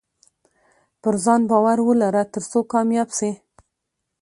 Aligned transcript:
پرځان 1.01 1.41
باور 1.49 1.77
ولره 1.87 2.23
ترڅو 2.33 2.59
کامياب 2.71 3.09
سې 3.17 3.29